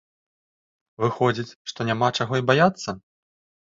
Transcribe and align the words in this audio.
Выходзіць, 1.05 1.47
што 1.71 1.79
няма 1.93 2.13
чаго 2.19 2.33
і 2.43 2.47
баяцца? 2.53 2.89